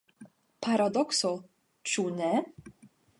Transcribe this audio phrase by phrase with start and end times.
[0.67, 1.31] Paradokso,
[1.91, 2.31] ĉu ne?